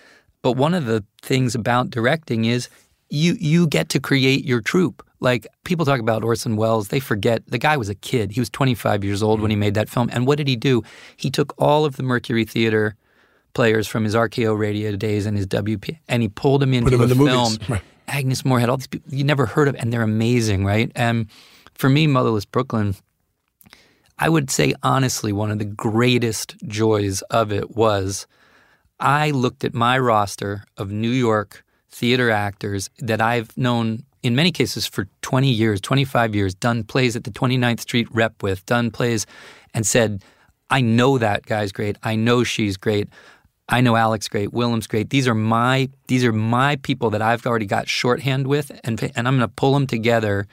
[0.40, 2.68] but one of the things about directing is
[3.10, 5.04] you you get to create your troupe.
[5.18, 8.30] Like people talk about Orson Welles, they forget the guy was a kid.
[8.30, 10.08] He was 25 years old when he made that film.
[10.12, 10.84] And what did he do?
[11.16, 12.94] He took all of the Mercury Theater
[13.52, 17.00] players from his RKO radio days and his WP, and he pulled them into them
[17.00, 17.52] a in the film.
[17.52, 17.58] movies.
[17.68, 17.82] Right.
[18.08, 20.90] Agnes Moorehead, all these people you never heard of, and they're amazing, right?
[20.94, 21.28] And
[21.74, 22.96] for me, Motherless Brooklyn,
[24.18, 28.26] I would say honestly, one of the greatest joys of it was
[28.98, 34.50] I looked at my roster of New York theater actors that I've known in many
[34.50, 38.90] cases for 20 years, 25 years, done plays at the 29th Street Rep with, done
[38.90, 39.26] plays,
[39.74, 40.24] and said,
[40.70, 41.96] I know that guy's great.
[42.02, 43.08] I know she's great.
[43.68, 45.10] I know Alex great, Willem's great.
[45.10, 49.28] These are my these are my people that I've already got shorthand with, and and
[49.28, 50.46] I'm going to pull them together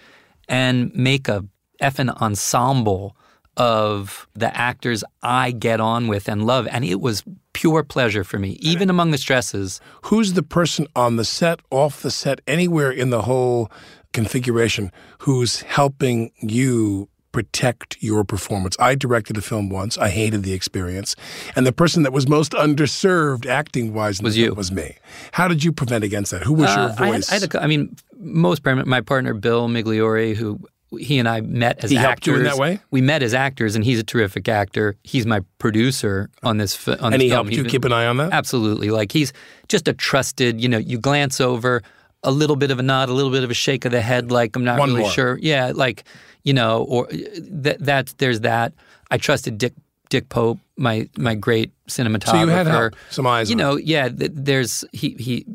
[0.49, 1.45] and make a
[1.81, 3.15] effing ensemble
[3.57, 8.37] of the actors I get on with and love, and it was pure pleasure for
[8.37, 9.79] me, even among the stresses.
[10.03, 13.71] Who's the person on the set, off the set, anywhere in the whole
[14.11, 18.75] configuration who's helping you protect your performance?
[18.79, 19.97] I directed a film once.
[19.97, 21.15] I hated the experience.
[21.55, 24.53] And the person that was most underserved acting wise Was you.
[24.55, 24.95] was me.
[25.33, 26.43] How did you prevent against that?
[26.43, 27.31] Who was Uh, your I, had, voice?
[27.31, 28.63] I, had a, I mean, most.
[28.65, 30.59] My partner Bill Migliore, who
[30.97, 32.05] he and I met as He actors.
[32.07, 32.79] helped you in that way?
[32.91, 34.95] We met as actors, and he's a terrific actor.
[35.03, 36.73] He's my producer on this.
[36.73, 37.35] fi- On and this he film.
[37.47, 38.31] helped you been- keep an eye on that?
[38.31, 38.89] Absolutely.
[38.91, 39.33] Like he's
[39.67, 41.81] just a trusted, you know, you glance over
[42.23, 44.31] a little bit of a nod, a little bit of a shake of the head,
[44.31, 45.11] like I'm not One really more.
[45.11, 45.37] sure.
[45.41, 46.05] Yeah, like,
[46.45, 48.71] you know, or that that there's that.
[49.11, 49.73] I trusted Dick
[50.09, 52.31] Dick Pope, my my great cinematographer.
[52.31, 55.45] So you had help, some eyes You on know, yeah, th- there's he he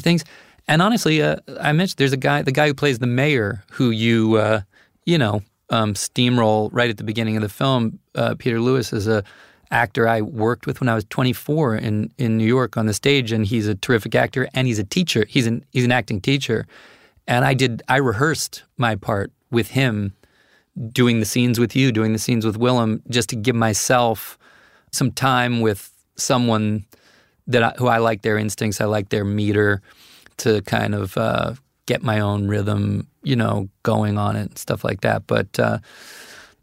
[0.00, 0.24] things
[0.68, 3.90] and honestly, uh, I mentioned there's a guy, the guy who plays the mayor, who
[3.90, 4.60] you, uh,
[5.06, 5.40] you know,
[5.70, 7.98] um, steamroll right at the beginning of the film.
[8.14, 9.24] Uh, Peter Lewis is a
[9.70, 13.32] actor I worked with when I was 24 in in New York on the stage,
[13.32, 15.24] and he's a terrific actor, and he's a teacher.
[15.26, 16.66] He's an he's an acting teacher,
[17.26, 20.14] and I did I rehearsed my part with him,
[20.92, 24.38] doing the scenes with you, doing the scenes with Willem, just to give myself
[24.92, 26.84] some time with someone
[27.46, 29.82] that I, who I like their instincts, I like their meter,
[30.38, 31.54] to kind of uh,
[31.86, 35.26] get my own rhythm, you know, going on it and stuff like that.
[35.26, 35.78] But uh,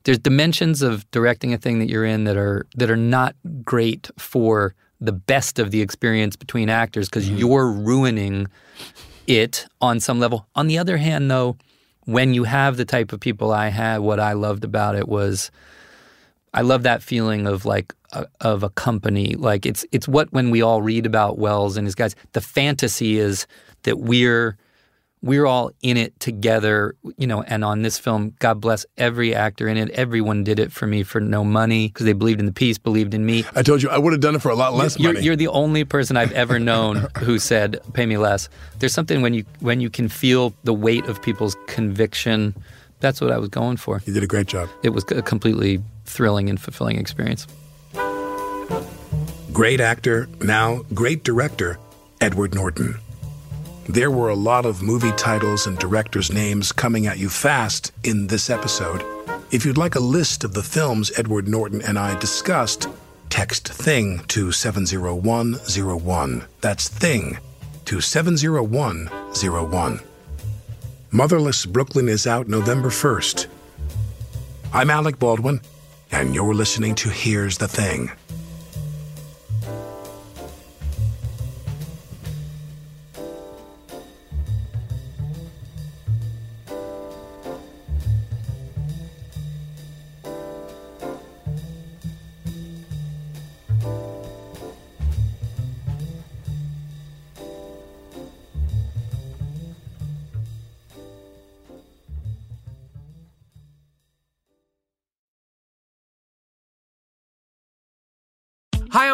[0.04, 4.10] there's dimensions of directing a thing that you're in that are that are not great
[4.18, 8.48] for the best of the experience between actors because you're ruining
[9.28, 10.48] it on some level.
[10.56, 11.58] On the other hand, though,
[12.06, 15.52] when you have the type of people I had, what I loved about it was
[16.54, 19.36] I love that feeling of like a, of a company.
[19.36, 23.18] Like it's it's what when we all read about Welles and his guys, the fantasy
[23.18, 23.46] is
[23.84, 24.58] that we're
[25.26, 27.42] we're all in it together, you know.
[27.42, 29.90] And on this film, God bless every actor in it.
[29.90, 33.16] Everyone did it for me for no money because they believed in the piece, believed
[33.16, 33.44] in me.
[33.56, 35.26] I told you I would have done it for a lot less You're, money.
[35.26, 39.34] you're the only person I've ever known who said, "Pay me less." There's something when
[39.34, 42.56] you when you can feel the weight of people's conviction.
[43.00, 44.02] That's what I was going for.
[44.06, 44.70] You did a great job.
[44.84, 47.48] It was a completely thrilling and fulfilling experience.
[49.52, 51.80] Great actor, now great director,
[52.22, 53.00] Edward Norton.
[53.88, 58.26] There were a lot of movie titles and directors' names coming at you fast in
[58.28, 59.04] this episode.
[59.52, 62.90] If you'd like a list of the films Edward Norton and I discussed,
[63.30, 66.46] text THING to 70101.
[66.62, 67.38] That's THING
[67.86, 70.00] to 70101.
[71.12, 73.46] Motherless Brooklyn is out November 1st.
[74.74, 75.62] I'm Alec Baldwin,
[76.12, 78.12] and you're listening to Here's the Thing.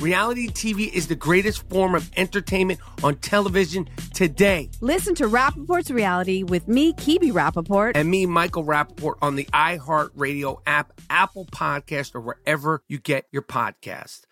[0.00, 4.70] Reality TV is the greatest form of entertainment on television today.
[4.80, 7.92] Listen to Rapaport's Reality with me, Kebe Rapaport.
[7.96, 13.42] And me, Michael Rapaport, on the iHeartRadio app, Apple Podcast, or wherever you get your
[13.42, 14.22] podcast.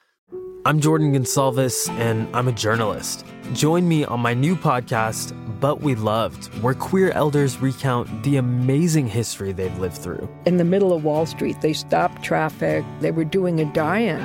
[0.64, 3.26] I'm Jordan Gonsalves, and I'm a journalist.
[3.52, 9.08] Join me on my new podcast, But We Loved, where queer elders recount the amazing
[9.08, 10.28] history they've lived through.
[10.46, 12.84] In the middle of Wall Street, they stopped traffic.
[13.00, 14.20] They were doing a die in.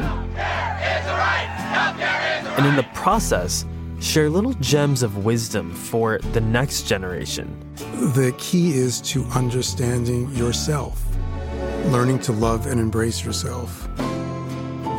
[2.55, 3.65] And in the process,
[3.99, 7.59] share little gems of wisdom for the next generation.
[8.13, 11.03] The key is to understanding yourself,
[11.85, 13.87] learning to love and embrace yourself.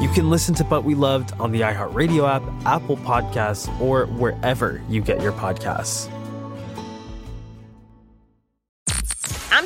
[0.00, 4.82] You can listen to But We Loved on the iHeartRadio app, Apple Podcasts, or wherever
[4.88, 6.10] you get your podcasts.